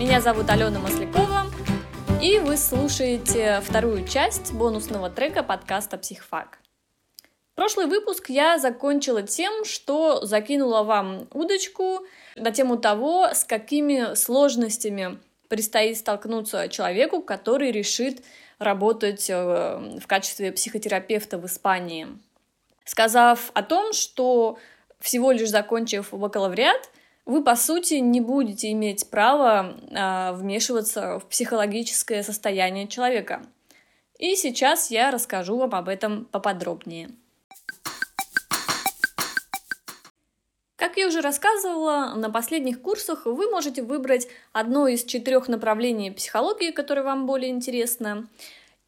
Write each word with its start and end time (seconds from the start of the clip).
Меня 0.00 0.22
зовут 0.22 0.48
Алена 0.48 0.80
Маслякова, 0.80 1.44
и 2.22 2.38
вы 2.38 2.56
слушаете 2.56 3.60
вторую 3.60 4.08
часть 4.08 4.50
бонусного 4.54 5.10
трека 5.10 5.42
подкаста 5.42 5.98
«Психфак». 5.98 6.58
Прошлый 7.54 7.84
выпуск 7.84 8.30
я 8.30 8.58
закончила 8.58 9.20
тем, 9.20 9.66
что 9.66 10.24
закинула 10.24 10.84
вам 10.84 11.28
удочку 11.34 12.00
на 12.34 12.50
тему 12.50 12.78
того, 12.78 13.28
с 13.34 13.44
какими 13.44 14.14
сложностями 14.14 15.18
предстоит 15.48 15.98
столкнуться 15.98 16.68
человеку, 16.68 17.20
который 17.20 17.70
решит 17.70 18.24
работать 18.58 19.28
э, 19.28 19.98
в 20.00 20.06
качестве 20.06 20.50
психотерапевта 20.50 21.36
в 21.36 21.44
Испании. 21.44 22.08
Сказав 22.86 23.50
о 23.52 23.62
том, 23.62 23.92
что 23.92 24.56
всего 24.98 25.30
лишь 25.30 25.50
закончив 25.50 26.08
бакалавриат, 26.10 26.88
вы, 27.30 27.44
по 27.44 27.54
сути, 27.54 27.94
не 27.94 28.20
будете 28.20 28.72
иметь 28.72 29.08
права 29.08 29.76
э, 29.88 30.32
вмешиваться 30.32 31.20
в 31.20 31.26
психологическое 31.26 32.24
состояние 32.24 32.88
человека. 32.88 33.42
И 34.18 34.34
сейчас 34.34 34.90
я 34.90 35.12
расскажу 35.12 35.56
вам 35.56 35.74
об 35.76 35.88
этом 35.88 36.24
поподробнее. 36.24 37.10
Как 40.74 40.96
я 40.96 41.06
уже 41.06 41.20
рассказывала, 41.20 42.14
на 42.16 42.30
последних 42.30 42.82
курсах 42.82 43.26
вы 43.26 43.48
можете 43.48 43.82
выбрать 43.82 44.26
одно 44.52 44.88
из 44.88 45.04
четырех 45.04 45.46
направлений 45.46 46.10
психологии, 46.10 46.72
которое 46.72 47.02
вам 47.02 47.26
более 47.26 47.50
интересно. 47.50 48.28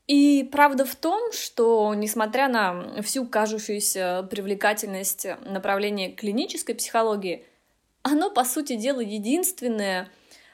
И 0.09 0.49
правда 0.51 0.85
в 0.85 0.97
том, 0.97 1.31
что 1.33 1.95
несмотря 1.95 2.49
на 2.49 3.03
всю 3.03 3.25
кажущуюся 3.25 4.27
привлекательность 4.29 5.29
направления 5.45 6.11
клинической 6.11 6.75
психологии, 6.75 7.47
оно, 8.03 8.31
по 8.31 8.45
сути 8.45 8.77
дела, 8.77 9.01
единственное, 9.01 10.11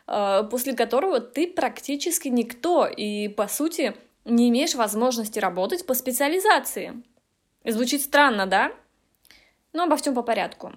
э, 0.06 0.42
после 0.50 0.74
которого 0.74 1.20
ты 1.20 1.46
практически 1.46 2.28
никто 2.28 2.86
и, 2.86 3.28
по 3.28 3.48
сути, 3.48 3.94
не 4.24 4.48
имеешь 4.50 4.74
возможности 4.74 5.38
работать 5.38 5.86
по 5.86 5.94
специализации. 5.94 7.02
Звучит 7.64 8.02
странно, 8.02 8.46
да? 8.46 8.72
Но 9.72 9.84
обо 9.84 9.96
всем 9.96 10.14
по 10.14 10.22
порядку. 10.22 10.72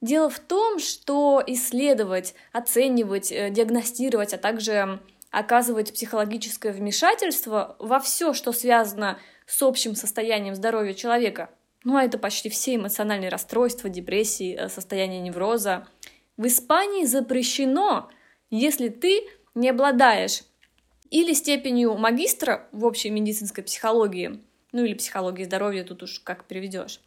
Дело 0.00 0.30
в 0.30 0.38
том, 0.38 0.78
что 0.78 1.42
исследовать, 1.46 2.34
оценивать, 2.52 3.32
э, 3.32 3.50
диагностировать, 3.50 4.32
а 4.32 4.38
также 4.38 5.00
оказывать 5.30 5.92
психологическое 5.92 6.72
вмешательство 6.72 7.76
во 7.78 8.00
все, 8.00 8.32
что 8.32 8.52
связано 8.52 9.18
с 9.46 9.60
общим 9.62 9.94
состоянием 9.94 10.54
здоровья 10.54 10.94
человека, 10.94 11.50
ну 11.88 11.96
а 11.96 12.04
это 12.04 12.18
почти 12.18 12.50
все 12.50 12.74
эмоциональные 12.74 13.30
расстройства, 13.30 13.88
депрессии, 13.88 14.54
э, 14.54 14.68
состояние 14.68 15.20
невроза, 15.20 15.88
в 16.36 16.46
Испании 16.46 17.06
запрещено, 17.06 18.10
если 18.50 18.90
ты 18.90 19.22
не 19.54 19.70
обладаешь 19.70 20.42
или 21.08 21.32
степенью 21.32 21.96
магистра 21.96 22.68
в 22.72 22.84
общей 22.84 23.08
медицинской 23.08 23.64
психологии, 23.64 24.38
ну 24.72 24.84
или 24.84 24.92
психологии 24.92 25.44
здоровья, 25.44 25.82
тут 25.82 26.02
уж 26.02 26.20
как 26.20 26.44
переведешь, 26.44 27.00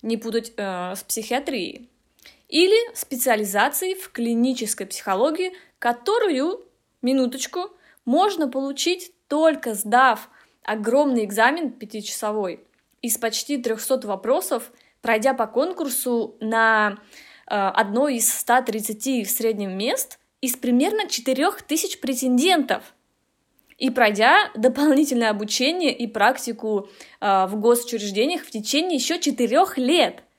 не 0.00 0.16
путать 0.16 0.52
э, 0.56 0.94
с 0.94 1.02
психиатрией, 1.02 1.88
или 2.48 2.94
специализации 2.94 3.94
в 3.94 4.12
клинической 4.12 4.86
психологии, 4.86 5.54
которую, 5.80 6.64
минуточку, 7.02 7.72
можно 8.04 8.46
получить 8.46 9.12
только 9.26 9.74
сдав 9.74 10.30
огромный 10.62 11.24
экзамен 11.24 11.72
пятичасовой 11.72 12.60
из 13.02 13.18
почти 13.18 13.58
300 13.58 14.06
вопросов, 14.06 14.72
пройдя 15.00 15.34
по 15.34 15.46
конкурсу 15.46 16.36
на 16.40 16.98
э, 17.46 17.54
одно 17.54 18.08
из 18.08 18.32
130 18.32 19.26
в 19.26 19.30
среднем 19.30 19.76
мест 19.76 20.18
из 20.40 20.56
примерно 20.56 21.08
4000 21.08 22.00
претендентов 22.00 22.94
и 23.78 23.90
пройдя 23.90 24.50
дополнительное 24.54 25.30
обучение 25.30 25.96
и 25.96 26.06
практику 26.06 26.88
э, 27.20 27.46
в 27.46 27.56
госучреждениях 27.56 28.42
в 28.42 28.50
течение 28.50 28.96
еще 28.96 29.18
4 29.18 29.64
лет– 29.76 30.22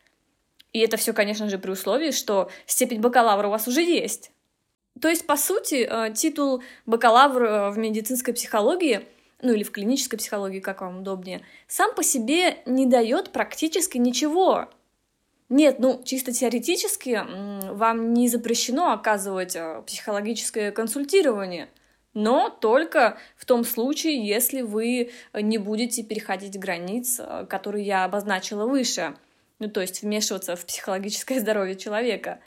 и 0.73 0.79
это 0.79 0.97
все, 0.97 1.13
конечно 1.13 1.49
же, 1.49 1.57
при 1.57 1.71
условии, 1.71 2.11
что 2.11 2.49
степень 2.65 3.01
бакалавра 3.01 3.47
у 3.47 3.51
вас 3.51 3.67
уже 3.67 3.81
есть. 3.81 4.31
То 5.01 5.09
есть, 5.09 5.25
по 5.25 5.35
сути, 5.35 5.87
э, 5.89 6.13
титул 6.13 6.63
бакалавр 6.85 7.43
э, 7.43 7.69
в 7.71 7.77
медицинской 7.77 8.33
психологии, 8.33 9.05
ну 9.41 9.53
или 9.53 9.63
в 9.63 9.71
клинической 9.71 10.17
психологии, 10.19 10.59
как 10.59 10.81
вам 10.81 10.99
удобнее, 10.99 11.41
сам 11.67 11.93
по 11.93 12.03
себе 12.03 12.57
не 12.65 12.85
дает 12.85 13.31
практически 13.31 13.97
ничего. 13.97 14.69
Нет, 15.49 15.79
ну 15.79 16.01
чисто 16.03 16.31
теоретически 16.31 17.21
вам 17.73 18.13
не 18.13 18.29
запрещено 18.29 18.93
оказывать 18.93 19.55
э, 19.55 19.81
психологическое 19.85 20.71
консультирование, 20.71 21.69
но 22.13 22.49
только 22.49 23.17
в 23.35 23.45
том 23.45 23.63
случае, 23.65 24.25
если 24.25 24.61
вы 24.61 25.11
не 25.33 25.57
будете 25.57 26.03
переходить 26.03 26.57
границ, 26.57 27.19
которые 27.49 27.85
я 27.85 28.05
обозначила 28.05 28.65
выше– 28.65 29.15
ну 29.61 29.69
то 29.69 29.79
есть 29.79 30.01
вмешиваться 30.01 30.55
в 30.55 30.65
психологическое 30.65 31.39
здоровье 31.39 31.75
человека. 31.75 32.39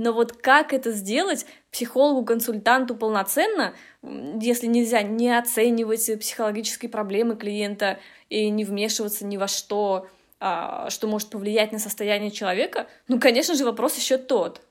Но 0.00 0.14
вот 0.14 0.32
как 0.32 0.72
это 0.72 0.92
сделать 0.92 1.44
психологу-консультанту 1.72 2.96
полноценно, 2.96 3.74
если 4.02 4.66
нельзя 4.66 5.02
не 5.02 5.28
оценивать 5.36 6.18
психологические 6.18 6.88
проблемы 6.88 7.36
клиента 7.36 8.00
и 8.30 8.48
не 8.48 8.64
вмешиваться 8.64 9.26
ни 9.26 9.36
во 9.36 9.46
что, 9.46 10.08
а, 10.38 10.88
что 10.88 11.06
может 11.06 11.28
повлиять 11.28 11.72
на 11.72 11.78
состояние 11.78 12.30
человека, 12.30 12.86
ну, 13.08 13.20
конечно 13.20 13.54
же, 13.54 13.66
вопрос 13.66 13.94
еще 13.98 14.16
тот. 14.16 14.62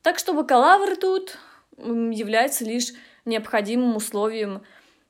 Так 0.00 0.18
что 0.18 0.32
бакалавр 0.32 0.96
тут 0.96 1.36
является 1.76 2.64
лишь 2.64 2.94
необходимым 3.26 3.94
условием 3.94 4.62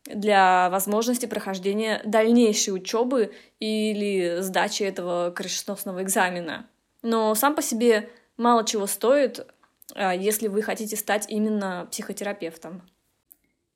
для 0.06 0.70
возможности 0.70 1.26
прохождения 1.26 2.02
дальнейшей 2.04 2.74
учебы 2.74 3.32
или 3.60 4.38
сдачи 4.40 4.82
этого 4.82 5.30
крышесносного 5.30 6.02
экзамена. 6.02 6.66
Но 7.02 7.36
сам 7.36 7.54
по 7.54 7.62
себе 7.62 8.10
мало 8.36 8.64
чего 8.64 8.86
стоит, 8.86 9.46
а, 9.94 10.14
если 10.14 10.48
вы 10.48 10.62
хотите 10.62 10.96
стать 10.96 11.26
именно 11.28 11.88
психотерапевтом. 11.90 12.82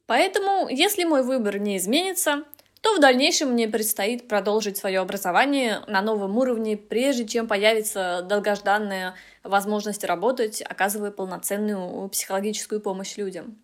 Поэтому, 0.07 0.69
если 0.69 1.05
мой 1.05 1.23
выбор 1.23 1.59
не 1.59 1.77
изменится, 1.77 2.45
то 2.81 2.95
в 2.95 3.01
дальнейшем 3.01 3.51
мне 3.51 3.69
предстоит 3.69 4.29
продолжить 4.29 4.77
свое 4.77 5.01
образование 5.01 5.83
на 5.87 6.01
новом 6.01 6.37
уровне, 6.39 6.77
прежде 6.77 7.27
чем 7.27 7.49
появится 7.49 8.25
долгожданная 8.29 9.15
возможность 9.43 10.05
работать, 10.05 10.63
оказывая 10.63 11.11
полноценную 11.11 12.09
психологическую 12.09 12.81
помощь 12.81 13.17
людям. 13.17 13.61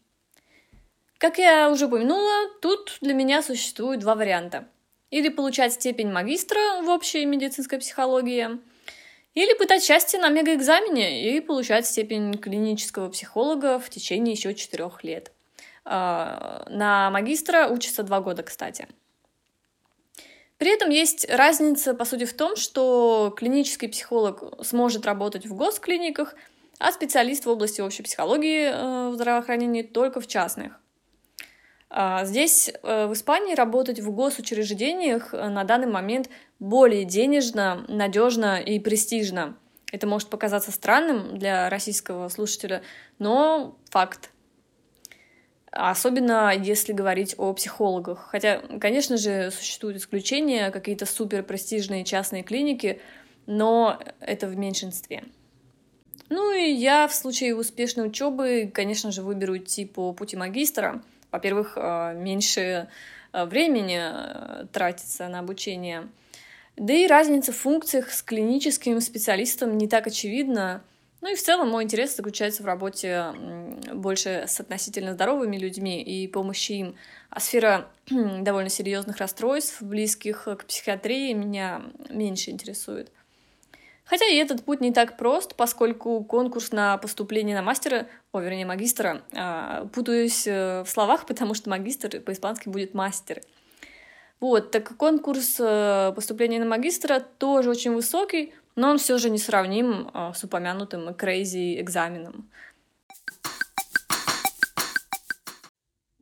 Как 1.19 1.39
я 1.39 1.71
уже 1.71 1.87
упомянула, 1.87 2.51
тут 2.61 2.99
для 3.01 3.15
меня 3.15 3.43
существует 3.43 4.01
два 4.01 4.15
варианта. 4.15 4.69
Или 5.11 5.29
получать 5.29 5.75
степень 5.75 6.11
магистра 6.11 6.83
в 6.83 6.89
общей 6.89 7.25
медицинской 7.25 7.79
психологии, 7.79 8.59
или 9.35 9.57
пытать 9.59 9.83
счастье 9.83 10.21
на 10.21 10.29
мегаэкзамене 10.29 11.37
и 11.37 11.41
получать 11.41 11.87
степень 11.87 12.39
клинического 12.39 13.09
психолога 13.11 13.79
в 13.79 13.91
течение 13.91 14.35
еще 14.35 14.55
четырех 14.55 15.03
лет. 15.05 15.33
А, 15.85 16.65
на 16.69 17.11
магистра 17.11 17.69
учатся 17.69 18.03
два 18.03 18.21
года, 18.21 18.43
кстати. 18.43 18.89
При 20.57 20.73
этом 20.73 20.91
есть 20.91 21.29
разница, 21.29 21.95
по 21.95 22.05
сути, 22.05 22.25
в 22.25 22.35
том, 22.35 22.57
что 22.57 23.35
клинический 23.37 23.89
психолог 23.89 24.65
сможет 24.65 25.05
работать 25.05 25.47
в 25.47 25.55
госклиниках, 25.55 26.35
а 26.79 26.93
специалист 26.93 27.45
в 27.45 27.51
области 27.51 27.81
общей 27.81 28.03
психологии 28.03 28.71
э, 28.71 29.09
в 29.11 29.15
здравоохранении 29.15 29.83
только 29.83 30.21
в 30.21 30.27
частных. 30.27 30.81
А, 31.91 32.25
здесь, 32.25 32.71
э, 32.83 33.07
в 33.07 33.13
Испании, 33.13 33.55
работать 33.55 34.01
в 34.01 34.11
госучреждениях 34.11 35.33
э, 35.33 35.49
на 35.49 35.65
данный 35.65 35.87
момент 35.87 36.29
более 36.59 37.05
денежно, 37.05 37.85
надежно 37.89 38.61
и 38.61 38.79
престижно. 38.79 39.57
Это 39.93 40.07
может 40.07 40.29
показаться 40.29 40.73
странным 40.73 41.39
для 41.39 41.69
российского 41.71 42.29
слушателя, 42.29 42.83
но 43.19 43.79
факт. 43.91 44.31
Особенно 45.71 46.53
если 46.57 46.93
говорить 46.93 47.35
о 47.37 47.53
психологах. 47.53 48.29
Хотя, 48.31 48.61
конечно 48.81 49.17
же, 49.17 49.51
существуют 49.51 49.99
исключения, 49.99 50.71
какие-то 50.71 51.07
супер 51.07 51.43
престижные 51.43 52.05
частные 52.05 52.43
клиники, 52.43 53.01
но 53.47 54.01
это 54.21 54.47
в 54.47 54.57
меньшинстве. 54.57 55.25
Ну 56.29 56.53
и 56.53 56.73
я 56.73 57.07
в 57.07 57.15
случае 57.15 57.55
успешной 57.55 58.09
учебы, 58.09 58.71
конечно 58.73 59.13
же, 59.13 59.23
выберу 59.23 59.59
идти 59.59 59.85
по 59.85 60.13
пути 60.13 60.37
магистра— 60.37 61.03
во-первых, 61.35 61.73
э, 61.77 62.15
меньше 62.17 62.89
э, 63.33 63.45
времени 63.45 64.01
э, 64.01 64.67
тратится 64.73 65.27
на 65.27 65.41
обучение. 65.41 66.09
Да 66.77 66.93
и 66.93 67.09
разница 67.09 67.51
в 67.51 67.57
функциях 67.57 68.11
с 68.11 68.23
клиническим 68.23 69.01
специалистом 69.01 69.77
не 69.77 69.89
так 69.89 70.07
очевидна. 70.07 70.83
Ну 71.21 71.33
и 71.33 71.35
в 71.35 71.43
целом 71.43 71.71
мой 71.71 71.85
интерес 71.85 72.15
заключается 72.15 72.63
в 72.63 72.67
работе 72.67 73.33
больше 73.93 74.45
с 74.47 74.61
относительно 74.61 75.15
здоровыми 75.15 75.57
людьми 75.57 76.03
и 76.03 76.29
помощи 76.29 76.73
им. 76.73 76.95
А 77.31 77.41
сфера 77.41 77.89
довольно 78.11 78.71
серьезных 78.71 79.17
расстройств, 79.17 79.83
близких 79.83 80.45
к 80.45 80.65
психиатрии, 80.67 81.33
меня 81.33 81.83
меньше 82.11 82.51
интересует. 82.51 83.11
Хотя 84.05 84.27
и 84.27 84.37
этот 84.37 84.65
путь 84.65 84.81
не 84.81 84.93
так 84.93 85.17
прост, 85.17 85.55
поскольку 85.55 86.23
конкурс 86.25 86.73
на 86.73 86.99
поступление 86.99 87.57
на 87.57 87.63
мастера, 87.63 88.07
о, 88.33 88.41
вернее, 88.41 88.67
магистра, 88.67 89.23
э, 89.33 89.87
путаюсь 89.93 90.47
э, 90.47 90.83
в 90.83 90.89
словах, 90.89 91.27
потому 91.27 91.55
что 91.55 91.71
магистр 91.71 92.21
по-испански 92.21 92.69
будет 92.69 92.95
мастер. 92.95 93.41
Вот, 94.41 94.71
так 94.71 94.97
конкурс 94.97 95.57
э, 95.59 96.13
поступления 96.15 96.59
на 96.59 96.67
магистра 96.67 97.21
тоже 97.21 97.71
очень 97.71 97.95
высокий, 97.95 98.53
но 98.77 98.91
он 98.91 98.99
все 98.99 99.17
же 99.17 99.31
не 99.31 99.39
сравним 99.39 100.11
э, 100.13 100.33
с 100.35 100.45
упомянутым 100.45 101.09
crazy 101.11 101.81
экзаменом. 101.81 102.51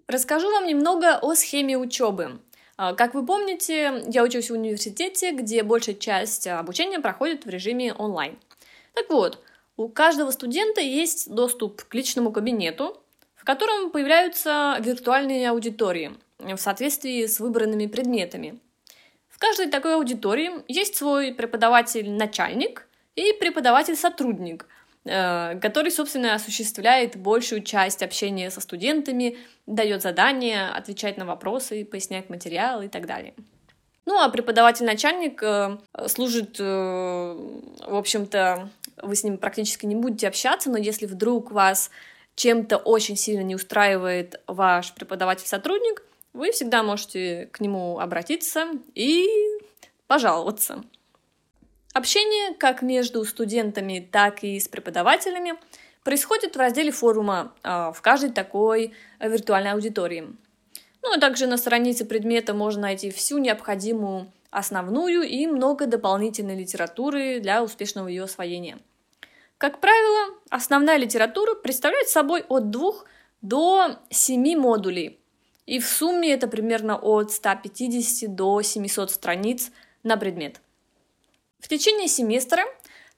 Расскажу 0.07 0.51
вам 0.53 0.67
немного 0.67 1.19
о 1.19 1.35
схеме 1.35 1.77
учебы. 1.79 2.39
А, 2.77 2.95
как 2.95 3.15
вы 3.15 3.25
помните, 3.25 4.03
я 4.09 4.23
учусь 4.23 4.51
в 4.51 4.55
университете, 4.55 5.33
где 5.33 5.63
большая 5.63 5.95
часть 5.95 6.47
обучения 6.47 7.01
проходит 7.01 7.45
в 7.45 7.49
режиме 7.49 7.93
онлайн. 7.93 8.39
Так 8.95 9.11
вот, 9.11 9.39
у 9.77 9.89
каждого 9.89 10.31
студента 10.31 10.81
есть 10.81 11.31
доступ 11.33 11.83
к 11.85 11.95
личному 11.95 12.33
кабинету, 12.33 12.97
в 13.35 13.45
котором 13.45 13.91
появляются 13.91 14.77
виртуальные 14.81 15.51
аудитории 15.51 16.13
в 16.39 16.57
соответствии 16.57 17.27
с 17.27 17.41
выбранными 17.41 17.87
предметами. 17.87 18.59
В 19.29 19.39
каждой 19.39 19.69
такой 19.69 19.95
аудитории 19.95 20.51
есть 20.69 20.97
свой 20.97 21.33
преподаватель-начальник 21.33 22.87
и 23.17 23.33
преподаватель-сотрудник– 23.33 24.67
который, 25.05 25.91
собственно, 25.91 26.35
осуществляет 26.35 27.17
большую 27.17 27.63
часть 27.63 28.03
общения 28.03 28.51
со 28.51 28.61
студентами, 28.61 29.37
дает 29.67 30.03
задания, 30.03 30.73
отвечает 30.73 31.17
на 31.17 31.25
вопросы, 31.25 31.85
поясняет 31.85 32.31
материал 32.31 32.83
и 32.83 32.89
так 32.89 33.07
далее. 33.07 33.35
Ну, 34.05 34.19
а 34.19 34.29
преподаватель-начальник 34.29 35.43
э, 35.43 35.79
служит, 36.09 36.57
э, 36.59 36.65
в 36.65 37.95
общем-то, 37.95 38.69
вы 39.01 39.15
с 39.15 39.23
ним 39.23 39.39
практически 39.39 39.87
не 39.87 39.95
будете 39.95 40.27
общаться, 40.27 40.71
но 40.71 40.77
если 40.77 41.07
вдруг 41.07 41.53
вас 41.53 41.91
чем-то 42.35 42.79
очень 42.79 43.17
сильно 43.17 43.43
не 43.43 43.55
устраивает 43.55 44.41
ваш 44.49 44.93
преподаватель-сотрудник, 44.93 46.03
вы 46.33 46.51
всегда 46.51 46.83
можете 46.83 47.49
к 47.53 47.61
нему 47.61 48.01
обратиться 48.01 48.67
и 48.95 49.29
пожаловаться. 50.09 50.83
Общение 51.93 52.55
как 52.55 52.81
между 52.81 53.23
студентами, 53.25 54.09
так 54.11 54.43
и 54.45 54.59
с 54.59 54.67
преподавателями 54.67 55.55
происходит 56.03 56.57
в 56.57 56.59
разделе 56.59 56.91
форума 56.91 57.53
а, 57.63 57.93
в 57.93 58.01
каждой 58.01 58.31
такой 58.31 58.95
виртуальной 59.21 59.73
аудитории. 59.73 60.35
Ну, 61.03 61.13
а 61.13 61.21
также 61.21 61.47
на 61.47 61.59
странице 61.59 62.07
предмета 62.07 62.55
можно 62.55 62.83
найти 62.83 63.11
всю 63.11 63.37
необходимую 63.39 64.33
основную 64.51 65.23
и 65.23 65.47
много 65.47 65.87
дополнительной 65.87 66.57
литературы 66.57 67.41
для 67.41 67.63
успешного 67.63 68.09
ее 68.09 68.25
освоения. 68.25 68.79
Как 69.59 69.81
правило, 69.81 70.35
основная 70.49 70.97
литература 70.97 71.55
представляет 71.55 72.09
собой 72.09 72.43
от 72.49 72.71
2 72.71 72.93
до 73.43 73.99
7 74.09 74.59
модулей, 74.59 75.19
и 75.67 75.79
в 75.79 75.87
сумме 75.87 76.33
это 76.33 76.49
примерно 76.49 76.97
от 76.97 77.33
150 77.33 78.35
до 78.35 78.63
700 78.63 79.11
страниц 79.11 79.71
на 80.03 80.17
предмет– 80.17 80.63
в 81.63 81.69
течение 81.69 82.09
семестра 82.09 82.65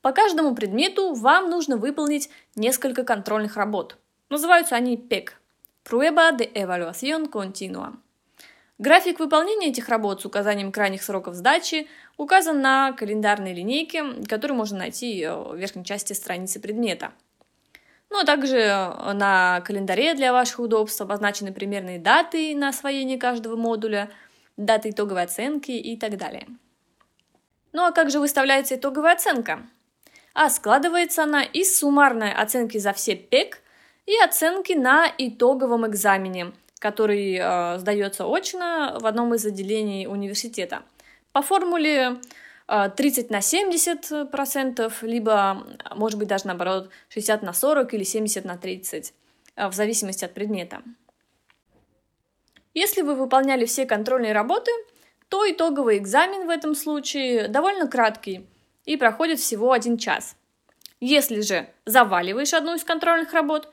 по 0.02 0.12
каждому 0.12 0.54
предмету 0.54 1.14
вам 1.14 1.48
нужно 1.48 1.78
выполнить 1.78 2.28
несколько 2.54 3.02
контрольных 3.02 3.56
работ. 3.56 3.96
Называются 4.28 4.76
они 4.76 4.96
PEC– 4.96 5.30
Prueba 5.84 6.30
de 6.30 6.52
Evaluación 6.54 7.30
Continua. 7.30 7.94
График 8.78 9.18
выполнения 9.18 9.68
этих 9.68 9.88
работ 9.88 10.20
с 10.20 10.26
указанием 10.26 10.72
крайних 10.72 11.02
сроков 11.02 11.34
сдачи 11.34 11.88
указан 12.18 12.60
на 12.60 12.92
календарной 12.92 13.54
линейке, 13.54 14.04
которую 14.28 14.58
можно 14.58 14.78
найти 14.78 15.22
э, 15.22 15.34
в 15.34 15.56
верхней 15.56 15.84
части 15.84 16.12
страницы 16.12 16.60
предмета. 16.60 17.12
Ну 18.10 18.18
а 18.18 18.24
также 18.24 18.58
э, 18.58 19.12
на 19.14 19.62
календаре 19.62 20.14
для 20.14 20.32
ваших 20.32 20.58
удобств 20.58 21.00
обозначены 21.00 21.52
примерные 21.52 21.98
даты 21.98 22.54
на 22.54 22.68
освоение 22.68 23.18
каждого 23.18 23.56
модуля, 23.56 24.10
даты 24.58 24.90
итоговой 24.90 25.22
оценки 25.22 25.70
и 25.70 25.96
так 25.96 26.18
далее. 26.18 26.46
Ну 27.74 27.84
а 27.84 27.92
как 27.92 28.08
же 28.10 28.20
выставляется 28.20 28.76
итоговая 28.76 29.14
оценка? 29.14 29.66
А 30.32 30.48
складывается 30.48 31.24
она 31.24 31.42
из 31.42 31.76
суммарной 31.76 32.32
оценки 32.32 32.78
за 32.78 32.92
все 32.92 33.16
ПЕК 33.16 33.60
и 34.06 34.16
оценки 34.24 34.74
на 34.74 35.12
итоговом 35.18 35.84
экзамене, 35.88 36.52
который 36.78 37.34
э, 37.34 37.78
сдается 37.78 38.26
очно 38.26 38.96
в 39.00 39.06
одном 39.06 39.34
из 39.34 39.44
отделений 39.44 40.06
университета. 40.06 40.82
По 41.32 41.42
формуле 41.42 42.20
э, 42.68 42.90
30 42.96 43.30
на 43.30 43.40
70 43.40 44.30
процентов, 44.30 45.02
либо, 45.02 45.66
может 45.96 46.16
быть, 46.16 46.28
даже 46.28 46.46
наоборот, 46.46 46.90
60 47.08 47.42
на 47.42 47.52
40 47.52 47.92
или 47.94 48.04
70 48.04 48.44
на 48.44 48.56
30, 48.56 49.12
э, 49.56 49.68
в 49.68 49.72
зависимости 49.74 50.24
от 50.24 50.32
предмета. 50.32 50.80
Если 52.72 53.02
вы 53.02 53.16
выполняли 53.16 53.64
все 53.64 53.84
контрольные 53.84 54.32
работы, 54.32 54.70
то 55.28 55.50
итоговый 55.50 55.98
экзамен 55.98 56.46
в 56.46 56.50
этом 56.50 56.74
случае 56.74 57.48
довольно 57.48 57.88
краткий 57.88 58.46
и 58.84 58.96
проходит 58.96 59.40
всего 59.40 59.72
один 59.72 59.96
час. 59.96 60.36
Если 61.00 61.40
же 61.40 61.68
заваливаешь 61.84 62.54
одну 62.54 62.74
из 62.74 62.84
контрольных 62.84 63.32
работ, 63.32 63.68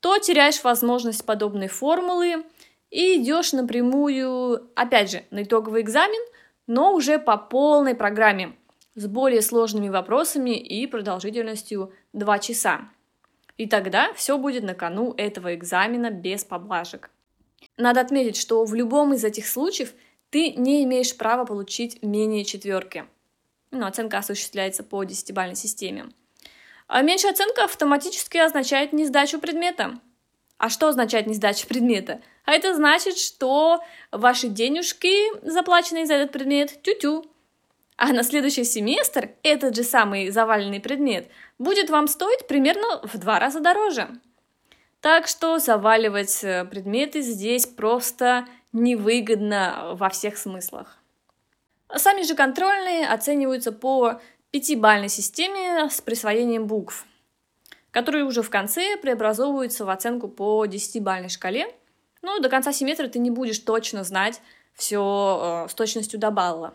то 0.00 0.18
теряешь 0.18 0.62
возможность 0.62 1.24
подобной 1.26 1.68
формулы 1.68 2.44
и 2.90 3.16
идешь 3.16 3.52
напрямую, 3.52 4.70
опять 4.74 5.10
же, 5.10 5.24
на 5.30 5.42
итоговый 5.42 5.82
экзамен, 5.82 6.20
но 6.66 6.94
уже 6.94 7.18
по 7.18 7.36
полной 7.36 7.94
программе 7.94 8.56
с 8.94 9.06
более 9.06 9.42
сложными 9.42 9.88
вопросами 9.88 10.56
и 10.56 10.86
продолжительностью 10.86 11.92
2 12.12 12.38
часа. 12.38 12.88
И 13.56 13.66
тогда 13.66 14.12
все 14.14 14.38
будет 14.38 14.62
на 14.62 14.74
кону 14.74 15.14
этого 15.16 15.54
экзамена 15.54 16.10
без 16.10 16.44
поблажек. 16.44 17.10
Надо 17.76 18.00
отметить, 18.00 18.36
что 18.36 18.64
в 18.64 18.74
любом 18.74 19.12
из 19.14 19.24
этих 19.24 19.46
случаев– 19.46 19.92
ты 20.30 20.52
не 20.52 20.84
имеешь 20.84 21.16
права 21.16 21.44
получить 21.44 22.02
менее 22.02 22.44
четверки. 22.44 23.04
Ну, 23.70 23.86
оценка 23.86 24.18
осуществляется 24.18 24.82
по 24.82 25.04
десятибалльной 25.04 25.56
системе. 25.56 26.10
А 26.88 27.02
меньшая 27.02 27.32
оценка 27.32 27.64
автоматически 27.64 28.38
означает 28.38 28.92
не 28.92 29.06
сдачу 29.06 29.38
предмета. 29.38 30.00
А 30.58 30.68
что 30.68 30.88
означает 30.88 31.26
не 31.26 31.34
сдача 31.34 31.66
предмета? 31.66 32.20
А 32.44 32.52
это 32.52 32.74
значит, 32.74 33.16
что 33.16 33.82
ваши 34.10 34.48
денежки, 34.48 35.14
заплаченные 35.46 36.06
за 36.06 36.14
этот 36.14 36.32
предмет, 36.32 36.82
тю-тю. 36.82 37.24
А 37.96 38.12
на 38.12 38.22
следующий 38.22 38.64
семестр 38.64 39.30
этот 39.42 39.76
же 39.76 39.84
самый 39.84 40.30
заваленный 40.30 40.80
предмет 40.80 41.28
будет 41.58 41.90
вам 41.90 42.08
стоить 42.08 42.46
примерно 42.46 43.00
в 43.04 43.18
два 43.18 43.38
раза 43.38 43.60
дороже. 43.60 44.08
Так 45.00 45.28
что 45.28 45.58
заваливать 45.58 46.42
э, 46.42 46.64
предметы 46.64 47.22
здесь 47.22 47.66
просто 47.66 48.46
невыгодно 48.72 49.92
во 49.94 50.08
всех 50.08 50.38
смыслах. 50.38 50.96
Сами 51.94 52.22
же 52.22 52.34
контрольные 52.34 53.08
оцениваются 53.08 53.72
по 53.72 54.20
пятибалльной 54.50 55.08
системе 55.08 55.88
с 55.90 56.00
присвоением 56.00 56.66
букв, 56.66 57.04
которые 57.90 58.24
уже 58.24 58.42
в 58.42 58.50
конце 58.50 58.96
преобразовываются 58.96 59.84
в 59.84 59.90
оценку 59.90 60.28
по 60.28 60.66
десятибалльной 60.66 61.28
шкале. 61.28 61.74
Ну, 62.22 62.38
до 62.40 62.48
конца 62.48 62.72
семестра 62.72 63.08
ты 63.08 63.18
не 63.18 63.30
будешь 63.30 63.58
точно 63.58 64.04
знать 64.04 64.40
все 64.74 65.64
э, 65.66 65.68
с 65.68 65.74
точностью 65.74 66.20
до 66.20 66.30
балла. 66.30 66.74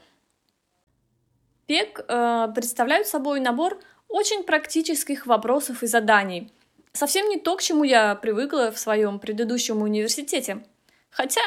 ПЕК 1.67 2.05
э, 2.07 2.47
представляют 2.53 3.07
собой 3.07 3.39
набор 3.39 3.79
очень 4.07 4.43
практических 4.43 5.25
вопросов 5.25 5.83
и 5.83 5.87
заданий. 5.87 6.51
Совсем 6.93 7.27
не 7.27 7.39
то, 7.39 7.55
к 7.57 7.61
чему 7.61 7.83
я 7.83 8.15
привыкла 8.15 8.71
в 8.71 8.79
своем 8.79 9.19
предыдущем 9.19 9.81
университете. 9.81 10.63
Хотя 11.09 11.41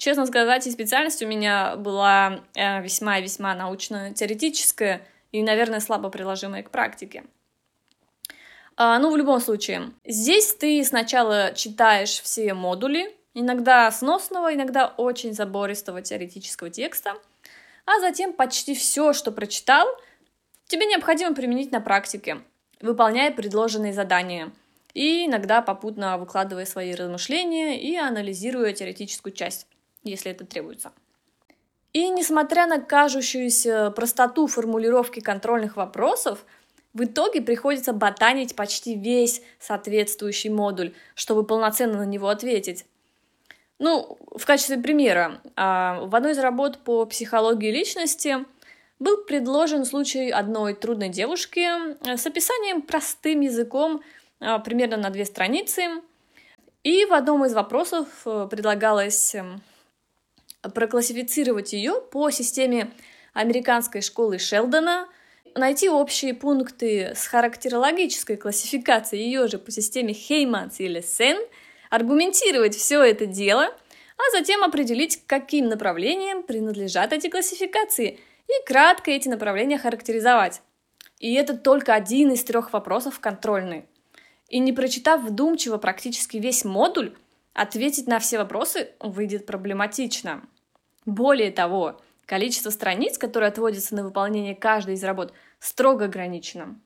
Честно 0.00 0.24
сказать, 0.24 0.66
и 0.66 0.70
специальность 0.70 1.22
у 1.22 1.26
меня 1.26 1.76
была 1.76 2.40
э, 2.54 2.82
весьма-весьма 2.82 3.54
научно-теоретическая 3.54 5.06
и, 5.30 5.42
наверное, 5.42 5.80
слабо 5.80 6.08
приложимая 6.08 6.62
к 6.62 6.70
практике. 6.70 7.24
А, 8.78 8.98
ну, 8.98 9.12
в 9.12 9.16
любом 9.18 9.40
случае, 9.40 9.90
здесь 10.06 10.54
ты 10.54 10.82
сначала 10.84 11.52
читаешь 11.52 12.18
все 12.22 12.54
модули, 12.54 13.14
иногда 13.34 13.90
сносного, 13.90 14.54
иногда 14.54 14.86
очень 14.86 15.34
забористого 15.34 16.00
теоретического 16.00 16.70
текста, 16.70 17.16
а 17.84 18.00
затем 18.00 18.32
почти 18.32 18.74
все, 18.74 19.12
что 19.12 19.30
прочитал, 19.32 19.86
тебе 20.66 20.86
необходимо 20.86 21.34
применить 21.34 21.72
на 21.72 21.82
практике, 21.82 22.40
выполняя 22.80 23.30
предложенные 23.30 23.92
задания 23.92 24.50
и 24.94 25.26
иногда 25.26 25.60
попутно 25.60 26.16
выкладывая 26.16 26.64
свои 26.64 26.94
размышления 26.94 27.78
и 27.78 27.96
анализируя 27.96 28.72
теоретическую 28.72 29.34
часть 29.34 29.66
если 30.02 30.30
это 30.30 30.44
требуется. 30.46 30.92
И 31.92 32.08
несмотря 32.08 32.66
на 32.66 32.80
кажущуюся 32.80 33.90
простоту 33.90 34.46
формулировки 34.46 35.20
контрольных 35.20 35.76
вопросов, 35.76 36.44
в 36.92 37.04
итоге 37.04 37.40
приходится 37.40 37.92
ботанить 37.92 38.56
почти 38.56 38.96
весь 38.96 39.42
соответствующий 39.58 40.50
модуль, 40.50 40.92
чтобы 41.14 41.44
полноценно 41.44 41.98
на 41.98 42.06
него 42.06 42.28
ответить. 42.28 42.84
Ну, 43.78 44.18
в 44.36 44.44
качестве 44.44 44.76
примера, 44.76 45.40
а, 45.56 46.00
в 46.04 46.14
одной 46.14 46.32
из 46.32 46.38
работ 46.38 46.78
по 46.78 47.06
психологии 47.06 47.70
личности 47.70 48.44
был 48.98 49.24
предложен 49.24 49.84
случай 49.84 50.30
одной 50.30 50.74
трудной 50.74 51.08
девушки 51.08 51.60
э, 52.06 52.16
с 52.16 52.26
описанием 52.26 52.82
простым 52.82 53.40
языком 53.40 54.02
э, 54.40 54.58
примерно 54.62 54.98
на 54.98 55.10
две 55.10 55.24
страницы. 55.24 56.02
И 56.84 57.06
в 57.06 57.14
одном 57.14 57.46
из 57.46 57.54
вопросов 57.54 58.06
э, 58.26 58.46
предлагалось 58.50 59.34
эм, 59.34 59.62
проклассифицировать 60.62 61.72
ее 61.72 62.00
по 62.00 62.30
системе 62.30 62.90
американской 63.32 64.02
школы 64.02 64.38
Шелдона, 64.38 65.08
найти 65.54 65.88
общие 65.88 66.34
пункты 66.34 67.12
с 67.14 67.26
характерологической 67.26 68.36
классификацией 68.36 69.24
ее 69.24 69.48
же 69.48 69.58
по 69.58 69.70
системе 69.70 70.12
Хейманс 70.12 70.80
или 70.80 71.00
Сен, 71.00 71.38
аргументировать 71.90 72.76
все 72.76 73.02
это 73.02 73.26
дело, 73.26 73.64
а 73.64 74.38
затем 74.38 74.62
определить, 74.62 75.24
к 75.24 75.26
каким 75.26 75.68
направлениям 75.68 76.42
принадлежат 76.42 77.12
эти 77.12 77.28
классификации, 77.28 78.20
и 78.48 78.66
кратко 78.66 79.10
эти 79.10 79.28
направления 79.28 79.78
характеризовать. 79.78 80.60
И 81.18 81.34
это 81.34 81.56
только 81.56 81.94
один 81.94 82.32
из 82.32 82.42
трех 82.42 82.72
вопросов 82.72 83.20
контрольный. 83.20 83.84
И 84.48 84.58
не 84.58 84.72
прочитав 84.72 85.22
вдумчиво 85.22 85.78
практически 85.78 86.38
весь 86.38 86.64
модуль, 86.64 87.14
ответить 87.52 88.06
на 88.06 88.18
все 88.18 88.38
вопросы 88.38 88.90
выйдет 89.00 89.46
проблематично. 89.46 90.42
Более 91.06 91.50
того, 91.50 92.00
количество 92.26 92.70
страниц, 92.70 93.18
которые 93.18 93.48
отводятся 93.48 93.94
на 93.94 94.04
выполнение 94.04 94.54
каждой 94.54 94.94
из 94.94 95.04
работ, 95.04 95.32
строго 95.58 96.06
ограничено. 96.06 96.78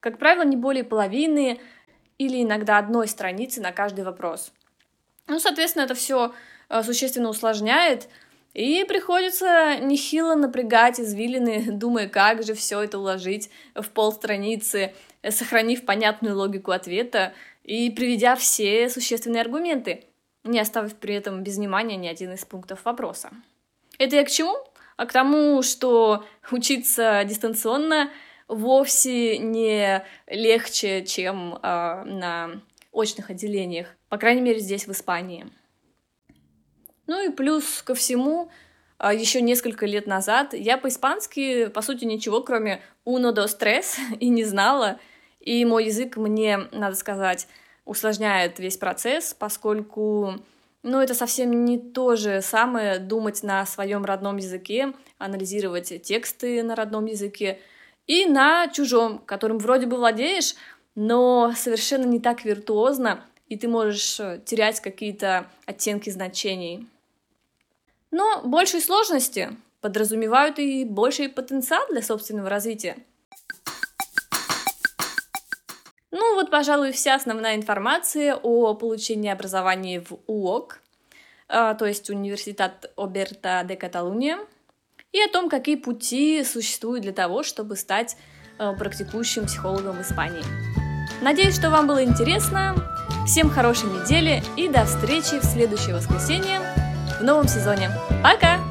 Как 0.00 0.18
правило, 0.18 0.44
не 0.44 0.56
более 0.56 0.84
половины 0.84 1.60
или 2.18 2.42
иногда 2.42 2.78
одной 2.78 3.08
страницы 3.08 3.60
на 3.60 3.72
каждый 3.72 4.04
вопрос. 4.04 4.52
Ну, 5.26 5.38
соответственно, 5.38 5.84
это 5.84 5.94
все 5.94 6.34
э, 6.68 6.82
существенно 6.82 7.28
усложняет, 7.28 8.08
и 8.56 8.84
приходится 8.84 9.76
нехило 9.80 10.34
напрягать 10.34 10.98
извилины, 10.98 11.66
думая, 11.70 12.08
как 12.08 12.42
же 12.42 12.54
все 12.54 12.80
это 12.80 12.98
уложить 12.98 13.50
в 13.74 13.90
полстраницы, 13.90 14.94
сохранив 15.28 15.84
понятную 15.84 16.36
логику 16.36 16.70
ответа 16.70 17.34
и 17.66 17.90
приведя 17.90 18.36
все 18.36 18.88
существенные 18.88 19.42
аргументы, 19.42 20.04
не 20.44 20.60
оставив 20.60 20.94
при 20.94 21.14
этом 21.14 21.42
без 21.42 21.56
внимания 21.56 21.96
ни 21.96 22.06
один 22.06 22.32
из 22.32 22.44
пунктов 22.44 22.84
вопроса. 22.84 23.30
Это 23.98 24.16
я 24.16 24.24
к 24.24 24.30
чему? 24.30 24.56
А 24.96 25.04
к 25.04 25.12
тому, 25.12 25.62
что 25.62 26.24
учиться 26.52 27.22
дистанционно 27.26 28.10
вовсе 28.46 29.38
не 29.38 30.04
легче, 30.28 31.04
чем 31.04 31.54
э, 31.56 31.58
на 32.04 32.62
очных 32.92 33.30
отделениях, 33.30 33.88
по 34.08 34.16
крайней 34.16 34.42
мере 34.42 34.60
здесь, 34.60 34.86
в 34.86 34.92
Испании. 34.92 35.46
Ну 37.08 37.28
и 37.28 37.30
плюс 37.30 37.82
ко 37.82 37.96
всему, 37.96 38.48
а, 38.98 39.12
еще 39.12 39.40
несколько 39.40 39.86
лет 39.86 40.06
назад 40.06 40.54
я 40.54 40.78
по-испански, 40.78 41.66
по 41.66 41.82
сути, 41.82 42.04
ничего, 42.04 42.42
кроме 42.42 42.80
uno, 43.04 43.32
dos, 43.32 43.56
tres, 43.58 43.96
и 44.20 44.28
не 44.28 44.44
знала. 44.44 45.00
И 45.46 45.64
мой 45.64 45.86
язык 45.86 46.16
мне, 46.16 46.58
надо 46.72 46.96
сказать, 46.96 47.46
усложняет 47.84 48.58
весь 48.58 48.76
процесс, 48.76 49.32
поскольку, 49.32 50.34
ну, 50.82 51.00
это 51.00 51.14
совсем 51.14 51.64
не 51.64 51.78
то 51.78 52.16
же 52.16 52.42
самое 52.42 52.98
думать 52.98 53.44
на 53.44 53.64
своем 53.64 54.04
родном 54.04 54.38
языке, 54.38 54.92
анализировать 55.18 56.02
тексты 56.02 56.64
на 56.64 56.74
родном 56.74 57.06
языке 57.06 57.60
и 58.08 58.26
на 58.26 58.66
чужом, 58.68 59.20
которым 59.20 59.58
вроде 59.58 59.86
бы 59.86 59.96
владеешь, 59.96 60.56
но 60.96 61.52
совершенно 61.56 62.06
не 62.06 62.18
так 62.18 62.44
виртуозно, 62.44 63.24
и 63.48 63.56
ты 63.56 63.68
можешь 63.68 64.18
э, 64.18 64.40
терять 64.44 64.80
какие-то 64.80 65.46
оттенки 65.64 66.10
значений. 66.10 66.88
Но 68.10 68.42
большей 68.42 68.80
сложности 68.80 69.50
подразумевают 69.80 70.58
и 70.58 70.84
больший 70.84 71.28
потенциал 71.28 71.86
для 71.88 72.02
собственного 72.02 72.50
развития. 72.50 72.96
Ну 76.18 76.34
вот, 76.34 76.50
пожалуй, 76.50 76.92
вся 76.92 77.14
основная 77.14 77.56
информация 77.56 78.36
о 78.36 78.72
получении 78.72 79.30
образования 79.30 80.00
в 80.00 80.18
УОК, 80.26 80.80
а, 81.46 81.74
то 81.74 81.84
есть 81.84 82.08
Университет 82.08 82.90
Оберта 82.96 83.62
де 83.64 83.76
Каталуния, 83.76 84.38
и 85.12 85.20
о 85.20 85.28
том, 85.28 85.50
какие 85.50 85.76
пути 85.76 86.42
существуют 86.42 87.02
для 87.02 87.12
того, 87.12 87.42
чтобы 87.42 87.76
стать 87.76 88.16
а, 88.58 88.72
практикующим 88.72 89.44
психологом 89.44 89.98
в 89.98 90.00
Испании. 90.00 90.42
Надеюсь, 91.20 91.54
что 91.54 91.68
вам 91.68 91.86
было 91.86 92.02
интересно. 92.02 92.74
Всем 93.26 93.50
хорошей 93.50 93.90
недели 93.90 94.42
и 94.56 94.68
до 94.68 94.86
встречи 94.86 95.38
в 95.38 95.44
следующее 95.44 95.94
воскресенье 95.94 96.60
в 97.20 97.24
новом 97.24 97.46
сезоне. 97.46 97.90
Пока! 98.22 98.65